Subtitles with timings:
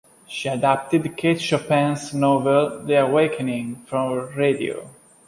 [0.27, 4.89] She adapted Kate Chopin’s novel ‘The Awakening’ for radio.